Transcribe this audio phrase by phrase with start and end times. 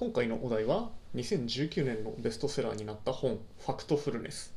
[0.00, 4.54] 今回のお題は2019年のベストセラーになった本「ファクトフルネス」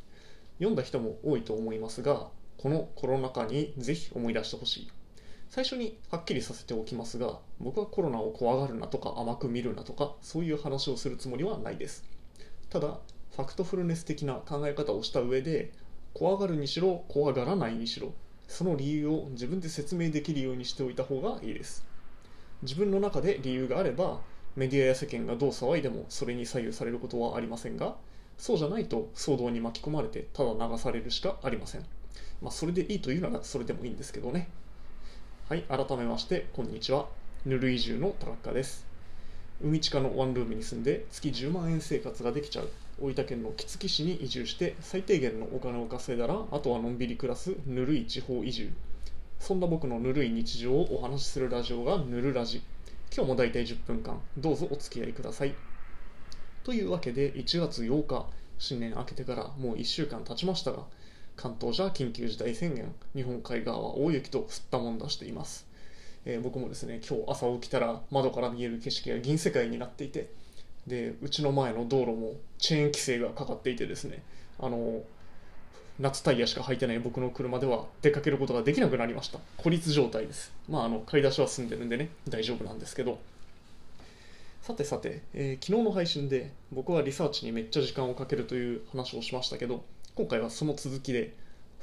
[0.60, 4.92] 読んだ人も多いと思いますがこのコロナ禍にぜひ思い出してほしい。
[5.50, 12.06] 最初にはっきりさせておきますが僕はコロナを怖がるなとか甘く見るなとかそういう話をするつもりはないです。
[12.70, 13.02] ただ
[13.36, 15.74] ファクトフルネス的な考え方をした上で
[16.14, 18.14] 怖がるにしろ怖がらないにしろ
[18.48, 21.86] その理由を自分で説明できるようにしておいた方がいいです。
[22.62, 24.22] 自分の中で理由があれば
[24.56, 27.96] メディアや世間がどう騒いでもそれに左右されることはありませんが
[28.38, 31.86] そうじゃないと騒動に巻き込まれてただ流されるしかありません。
[32.42, 34.50] まあそれでいいというならそれでもいいんですけどね。
[35.50, 37.08] はい改めましてこんにちは。
[37.46, 38.86] ぬる移住の田中です。
[39.64, 42.70] 海地下のワンルームに住んで月10万円生活ができちゃう。
[43.02, 48.70] 大分県の杵築市に移住して最低限のお金を稼いだらあとはのんびり暮らすぬるい地方移住。
[49.40, 52.62] そんな僕のぬるい日常をお話しするラジオがぬるラジ。
[53.16, 55.54] 今日も大体10分間どうぞお付き合いください。
[56.64, 58.26] というわけで1月8日
[58.58, 60.80] 新年明けてからもう1週間経ちましたが
[61.36, 65.68] 関東じゃ緊急事態宣言日本海側は大雪と吸ったもんだしています、
[66.26, 70.32] えー僕もですね今日朝起きたら窓から見える景色が銀世界になっていて
[70.88, 74.24] でうちの前の道路もチェーン規制がかかっていてですね
[74.60, 75.04] あの
[76.00, 79.40] 夏タイヤしか履いてない僕の車では出かけることができなくなりました。
[79.58, 80.52] 孤立状態です。
[80.68, 83.20] まああの買い出しは済んでるんでね大丈夫なんですけど。
[84.64, 89.84] さてさて、えー昨日の配信で僕はリサーチにめっちゃ時間をかけるという話をしましたけど
[90.16, 91.36] 今回はその続きで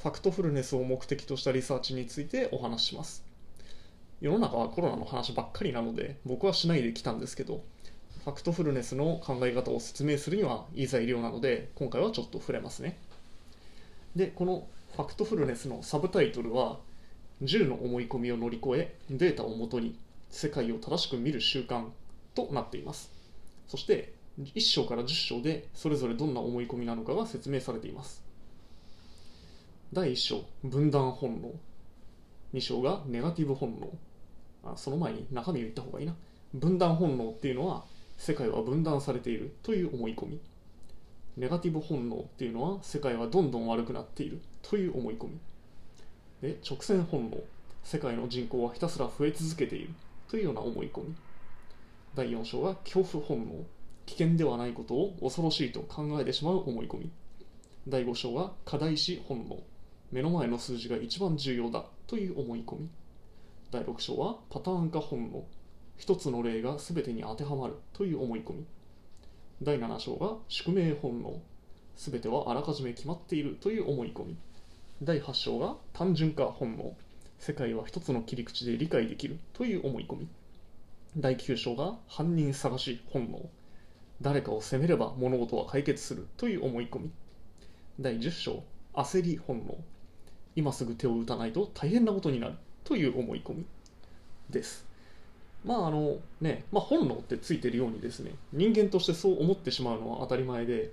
[0.02, 3.22] ファクトフルネスを目的としたリサーチについてお話しします。
[4.20, 7.62] 世の中はコロナの話ばっかりなので僕はしないで来たんですけど
[8.24, 12.98] ファクトフルネスの考え方を説明するにはいい材料なので今回はちょっと触れますね。
[14.16, 14.66] でこの
[14.96, 16.78] ファクトフルネスのサブタイトルは
[17.42, 19.96] 10の思い込みを乗り越えデータをもとに
[20.30, 21.86] 世界を正しく見る習慣
[22.34, 23.10] となっています。
[23.66, 28.24] そして1章から10章でそれぞれどんな思い込みなのかが説明されています。
[29.92, 31.52] 第1章分断本能。
[32.54, 33.90] 2章がネガティブ本能。
[34.64, 36.14] あその前に中身を言った方がいいな。
[36.54, 37.84] 分断本能っていうのは
[38.16, 40.40] 世界は分断されているという思い込み。
[41.40, 45.38] ネガティブ本能っていうのは世界はどんどん悪くなっているという思い込み。
[46.42, 47.38] で直線本能。
[47.82, 49.94] 世界の人口はひたすら増え続けている
[50.28, 51.14] というような思い込み。
[52.14, 53.64] 第4章が恐怖本能。
[54.04, 57.10] 危険ではないことを恐ろしいと考えてしまう思い込み。
[57.88, 59.62] 第5章が課題視本能。
[60.12, 62.90] 目の前の数字が一番重要だという思い込み。
[63.70, 65.42] 第6章はパターン化本能。
[65.96, 68.66] 一つの例が全てに当てはまるという思い込み。
[69.62, 71.38] 第7章が宿命本能。
[71.94, 74.36] 全てはあらかじめ決まっているという思い込み。
[75.02, 76.96] 第8章が単純化本能。
[77.38, 80.28] 世界は一つの切り口で理解できるという思い込み。
[81.14, 83.50] 第9章が犯人探し本能。
[84.22, 87.10] 誰かを責めれば物事は解決するという思い込み。
[88.00, 89.76] 第10章焦り本能。
[90.56, 92.54] 今すぐ手を打たないと大変なことになる
[92.84, 93.66] という思い込み
[94.48, 94.89] です。
[95.64, 100.90] まああのね、まあ、本能ってついてるようにですね人間としてそう思ってしまうのは当たり前で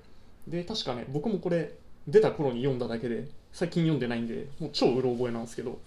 [0.48, 1.74] で確かね僕もこれ
[2.08, 5.80] 出た頃に読んだだけで最近読んでないんでもう超うろ覚えなんですけど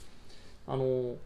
[0.67, 1.17] あの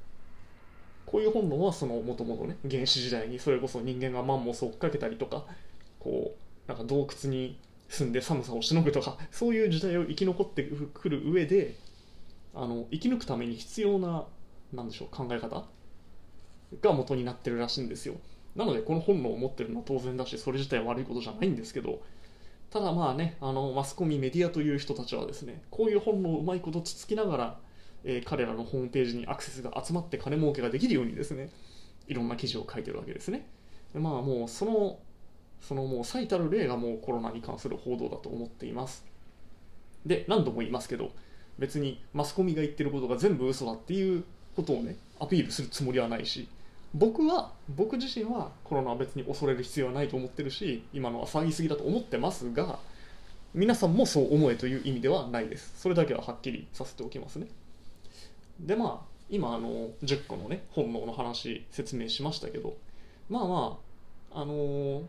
[1.07, 5.45] こういう本能はそのもともとね原始時代にそれこそ人間がマンモスを追っかけたりとか
[6.01, 6.35] こ
[6.67, 7.57] うなんか洞窟に
[7.89, 11.77] 住んで寒さをしのぐとかそういう時代を生き残ってくる上で
[12.55, 14.25] あの生き抜くために必要な
[14.73, 15.65] なんでしょう考え方
[16.81, 18.15] が元になってるらしいんですよ。
[18.57, 22.01] なのでこの本能を持ってるのは当然だしそれ自体は悪いことじゃないんですけど
[22.71, 27.59] ただまあねあのマスコミメディアという人たちはですねこういう本能をうまいことつつきながら、
[28.05, 31.51] えー彼らのホームページにアクセスが集まって金儲けができるようにですね
[32.07, 33.47] いろんな記事を書いてるわけですね。
[33.93, 34.99] でまあもうその
[35.61, 39.05] そのもう最たる例がもうコロナに関する報道だと思っています。
[40.05, 41.11] で何度も言いますけど
[41.59, 44.25] 別にマスコミが言ってることが全部嘘だっていう
[44.55, 46.49] ことをねアピールするつもりはないし
[46.95, 52.79] 僕は僕自身はコロナは別に恐れる必要はないと思ってるし今のは騒ぎすぎだと思ってますが
[53.53, 55.73] 皆さんもそう思えという意味ではないです。
[55.77, 57.47] それだけははっきりさせておきますね。
[58.61, 62.77] でまあ今あの10個のね本能の話説明しましたけど
[63.29, 63.79] まあま
[64.33, 65.03] ああのー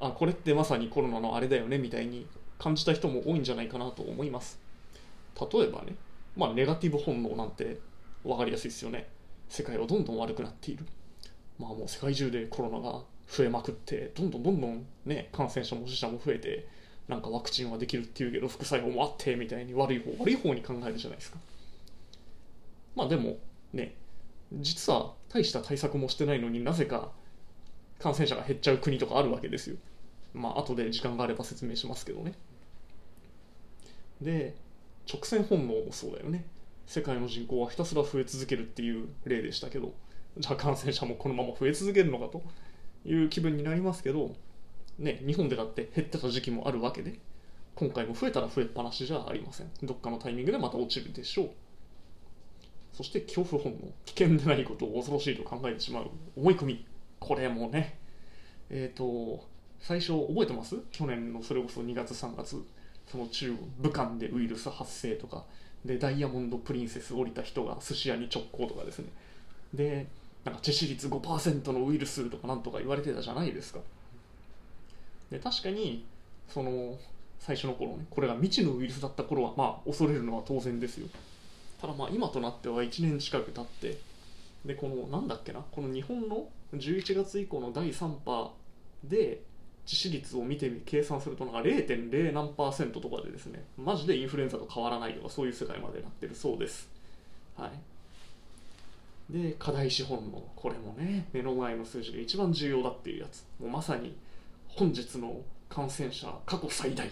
[0.00, 2.26] あこれってまさにコロナのあれだよねみたいに
[2.58, 4.58] 感じた人も多いんじゃないかなと思います。
[5.52, 5.94] 例えばね
[6.36, 7.78] まあネガティブ本能なんて
[8.24, 9.08] 分かりやすいですよね。
[9.48, 10.84] 世界はどんどん悪くなっている。
[11.62, 13.00] まあもう世界中でコロナが
[13.30, 16.66] 増えまくってどんどんどんどんね感染者も死者も増えて
[17.08, 21.38] なんかワクチンはできるっていうけど副作用もあってみたいに悪い方悪い方に考えるじゃないですか？
[22.96, 23.38] まあでも
[23.72, 23.94] ね
[24.52, 27.10] 実は大した対策もしてないのになぜか
[27.98, 29.76] 感染者が減っちゃう国とかあるわけですよ。
[30.34, 32.34] まあ後で時間があれば説明しますけどね。
[34.20, 34.54] で
[35.10, 36.44] 直線本能もそうだよね。
[36.86, 39.94] 世界の人口はひたすら増え続けるっていう例でしたけど
[40.38, 42.42] じゃあ感染者もこのまま増え続けるのかと
[43.04, 44.34] いう気分になりますけど
[44.98, 47.18] ね日本でだって減ってた時期もあるわけで
[47.74, 49.70] 今回も増えたら増えっぱなしじゃありません。
[49.82, 51.50] どっかのタイミングでまた落ちるでしょう。
[52.92, 56.86] そして恐怖本能危険でないことを恐ろしいと考えてしまう思い込み。
[57.18, 57.98] これもね
[58.68, 59.46] えっ、ー、と
[59.80, 60.76] 最初覚えてます？
[60.90, 62.62] 去年のそれこそ2月3月。
[63.10, 65.44] その中武漢でウイルス発生とか。
[65.84, 69.08] でダイヤモンド・プリンセス降りた人が寿司屋に直行とかですね。
[69.74, 70.06] で
[70.44, 73.80] なんか致死率5%のウイルスとかなんとか言われてたじゃないですか。
[75.30, 76.04] で確かに
[76.48, 76.98] その
[77.38, 81.08] 最初の頃ねこれが未知のウイルスだった頃はまあ恐れるのは当然ですよ。
[81.80, 83.98] ただまあ今となっては1年近く経って
[84.64, 88.52] でこのなんだっけなこの日本の11月以降の第3波
[89.04, 89.42] で
[89.86, 96.88] 致死率を見てみ計算するとなんか0.0何パーセントとかでですねマジでインフルエンザと変わらないとかそういう世界までなってるそうです。
[97.56, 97.70] はい。
[99.30, 103.44] で課題資本のこれもね目の前の数字が一番重要だっていうやつ。
[103.60, 104.16] もうまさに
[104.68, 107.08] 本日の感染者過去最大。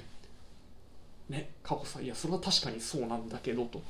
[1.28, 3.82] ね過去最いやそれは確かにそうなんだけどと。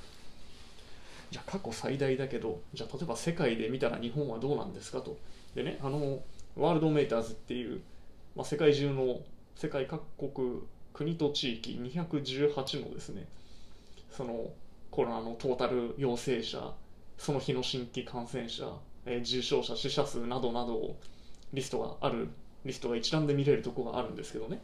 [1.31, 5.17] じゃあ過去最大だけどじゃあ例えば世界で見たら日本はどうなんですかと。
[5.55, 6.22] でねあの
[6.56, 7.81] ワールドメーターズっていう、
[8.37, 9.20] まあ、世界中の
[9.56, 10.61] 世界各国
[10.93, 13.26] 国と地域218のですね
[14.11, 14.50] その
[14.90, 16.72] コロナのトータル陽性者
[17.20, 18.64] その日の新規感染者、
[19.05, 20.96] えー、重症者死者数などなどを
[21.52, 22.28] リストがある
[22.64, 24.62] リストが一覧で見れるとこがあるんですけどね、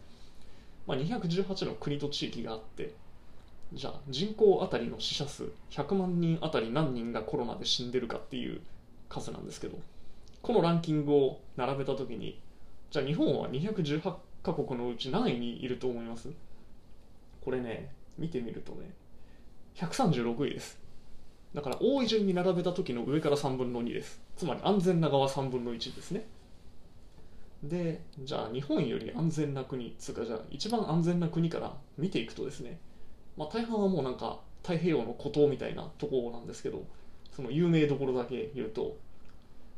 [0.87, 2.95] まあ、218の国と地域があって
[3.75, 8.63] じゃあ人口あたりの死者数100万人あたり何人がコロナで死んでるかっていう
[9.11, 9.79] 数なんですけど
[10.41, 12.41] このランキングを並べた時に
[12.91, 16.31] じゃあ日本は218カ国のうち何位にいると思います？
[17.45, 18.95] これね見てみるとね
[19.75, 20.86] 136位です。
[21.57, 24.21] だから多い順に並べた時の上から3分の2です。
[24.37, 26.27] つまり安全な側3分の1ですね。
[27.63, 32.79] でじゃあ日本より安全な国つうかじゃあ一番安全な国から見ていくとですね
[33.39, 36.85] まあ、大半はもうなんか太平洋の孤島みたいなところなんですけど
[37.35, 38.99] その有名どころだけ言うと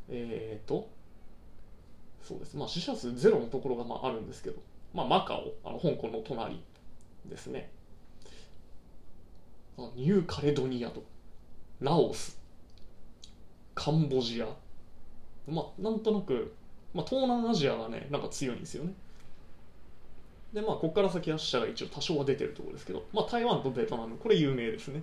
[0.09, 0.89] えっ、ー、と
[2.23, 2.57] そうです。
[2.57, 4.57] まあ死者数ゼロのところがまああるんですけど、
[4.93, 6.61] まあ、マカオあの香港の隣
[7.25, 7.71] ですね。
[9.95, 11.03] ニューカレドニアと。
[11.81, 12.37] ラオス
[13.75, 14.47] カンボジア。
[15.47, 16.53] まあなんとなく、
[16.93, 18.93] まあ、東南アジアがねなんか強いんですよね。
[20.53, 25.01] でまあここから先は死者が一応多少は出てるところですけど、まあ、台湾とベトナムこれ有名ですね。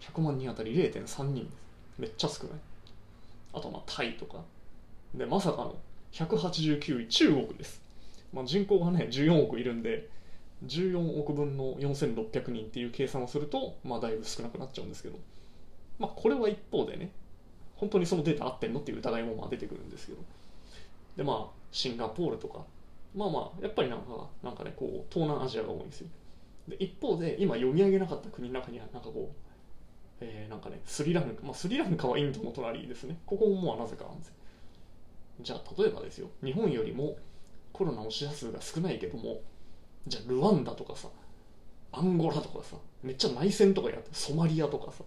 [0.00, 1.52] 100万人あたり0.3人です。
[1.98, 2.52] めっちゃ少ない。
[3.52, 4.38] あとまあタイとか。
[5.14, 5.76] でまさかの
[6.12, 7.82] 189位中国です、
[8.32, 10.08] まあ、人口がね14億いるんで
[10.66, 15.18] 14億分の4600人っていう計算をすると、まあ、だいぶ少なくなっちゃうんですけど、
[15.98, 17.10] まあ、これは一方でね
[17.76, 20.18] 本当にそのデータ合ってんのっていう疑いもまあ出てくるんですけど。
[21.16, 22.64] でまあシンガポールとか。
[23.14, 26.08] まあまあやっぱりなんかなんかねこう東南アジアが多いんですよ。
[26.68, 29.34] で一方で今読み上げなかった国の中にはなんかこう、
[30.20, 33.18] えー、なんかねスリランカ、まあ、スリランカはインドの隣ですね。
[33.26, 34.34] ここももうなぜかなんですよ。
[35.40, 36.28] じゃあ例えばですよ。
[36.44, 37.16] 日本よりも
[37.72, 39.40] コロナの死者数が少ないけども
[40.06, 41.08] じゃあルワンダとかさ
[41.92, 45.04] アンゴラとかさめっちゃ内戦とかやってソマリアとかさ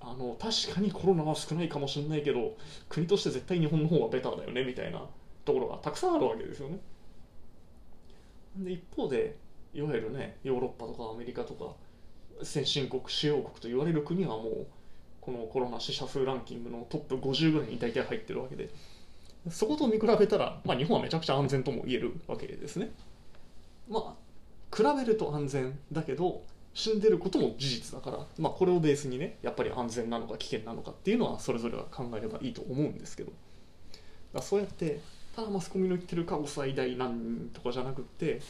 [0.00, 2.56] あの確かにコロナは少ないかもしれないけど
[2.88, 5.04] 国として絶対日本の方がベターだよねみたいな
[5.44, 6.78] ところがたくさんあるわけですよね。
[8.56, 9.36] で一方で
[9.72, 11.74] いわゆるねヨーロッパとかアメリカとか
[12.42, 14.66] 先進国主要国と言われる国はもう
[15.20, 18.70] このコロナ死者数ランキングのトップ50ぐらいに大体入ってるわけで
[19.50, 22.90] そこと見比べたら、まあ、日本はめちゃくちゃ安全とも言えるわけですね。
[23.88, 24.30] まあ
[24.74, 26.42] 比べると安全だけど
[26.72, 33.32] 死んでることも事実だから、まあ、これをベースにねやっぱり安全なのか危険なのかっていうのはそれぞれは考えればいいと思うんですけど。
[34.40, 35.00] そうやって
[35.34, 38.40] ただマスコミの言ってる過去最大何とかじゃなくって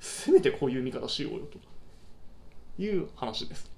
[0.00, 3.70] せめてこういう見方しようよという話です。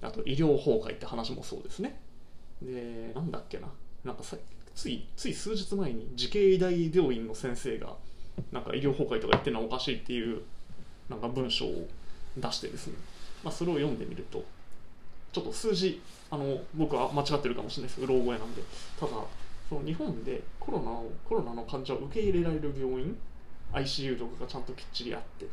[0.00, 2.00] あと医療崩壊って話もそうですね。
[2.60, 3.68] でなんだっけな。
[4.04, 4.36] なんかさ
[4.74, 7.96] ついつい数日前に慈恵医大病院の先生が
[8.50, 10.42] なんか医療崩壊とか言ってるのはおかしいっていう
[11.08, 11.88] なんか文章を
[12.36, 12.94] 出してですね、
[13.44, 14.44] まあ、それを読んでみると
[15.32, 18.00] ちょっと数字あの僕は間違ってるかもしれないです。
[18.00, 18.62] けど老後やなんで。
[18.98, 19.12] ただ
[19.68, 23.16] その日本でコロナをコロナの患者を受け入れられる病院
[23.72, 25.48] ICU とかがちゃんときっちりあってっ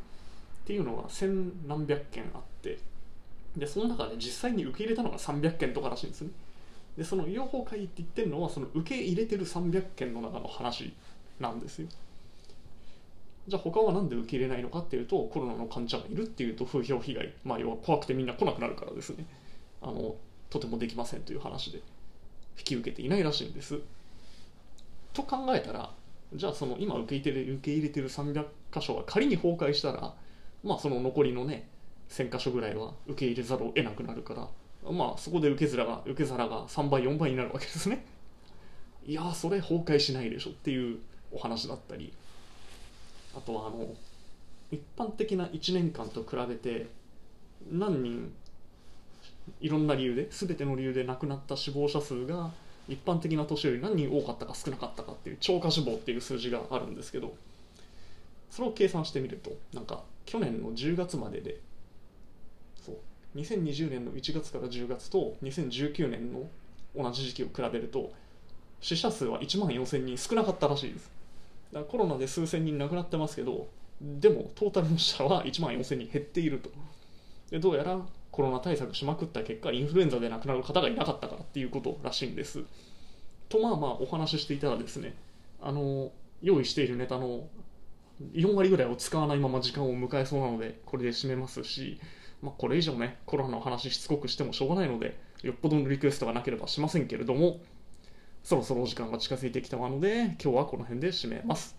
[0.65, 2.77] ていうのが千何百件あって
[3.55, 6.29] でその中で実際に受け入れたのが300件とからしいんですね。
[6.97, 10.93] でその医療崩壊って言ってるのはその受け入れてる300件の中の話
[11.39, 11.87] なんですよ。
[13.49, 19.25] じゃあ他は何で受け入れないのかっていうとコロナの患者がいるっていうと風評被害、まあ、要は怖くてみんな来なくなるからですね。
[19.81, 20.15] あの
[20.49, 21.81] とてもできませんという話で。
[22.59, 23.79] 引き受けていないらしいんです。
[25.13, 25.91] と考えたら
[26.33, 30.13] じゃあその今受け入れてる受け入れてる300箇所が仮に崩壊したら
[30.63, 31.67] まあその残りのね
[32.09, 38.05] 1000箇所ぐらいは受け入れざるを得なくなるからまあそこで受け皿が受け皿が3倍4倍になるわけですね。
[39.05, 40.99] いやそれ崩壊しないでしょっていう
[41.31, 42.13] お話だったり
[43.35, 43.87] あとはあの
[44.71, 46.87] 一般的な1年間と比べて
[47.71, 48.31] 何人
[49.59, 52.51] いろんな理由で全ての理由で亡くなった死亡者数が
[52.87, 57.35] 一般的な年より何人多かったか少なかったかっていう超過死亡っていう数字があるんですけど
[58.49, 61.59] それを計算してみるとなんか去年の10月までで
[62.83, 62.95] そう
[63.37, 66.47] 2020年の1月から10月と2019年の
[66.95, 68.11] 同じ時期を比べると
[68.81, 71.18] 死者数は1万4000人少なかったらしいです。
[71.73, 73.67] だコロナで数千人亡くなってますけど
[74.01, 76.69] でもトータルの死者は1万4000人減っていると。
[77.51, 77.99] でどうやら
[78.31, 82.63] コロナ対策しまくった結果インフルエンザで亡くなる方がいなかったからっていうことらしいんです。
[83.49, 85.15] とまあまあお話ししていたらですね
[85.61, 86.11] あの
[86.41, 87.47] 用意しているネタの
[88.33, 91.99] 4割ぐらいを使わないまま時間を迎えそうなのでこれで締めますし、
[92.41, 97.59] まあ、これ以上ねコロナの話しつこくしてもしょうがないのでよっぽどのリクエストがなければしませんけれども
[98.43, 101.75] そろそろお時間が近づいてきたので今日はこの辺で締めます、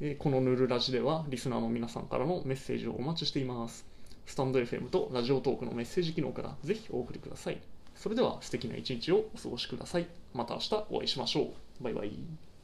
[0.00, 3.86] えーこのぬるラジではリスナーの皆さんからのメッセージをお待ちしています。
[4.26, 7.60] スタンド FM とラジオトークのメッセージ機能からぜひお送りください。
[7.94, 10.06] それでは素敵な一日をお過ごしください。
[10.34, 11.44] また明日お会いしましょ
[11.80, 11.82] う。
[11.82, 12.55] バイバイ。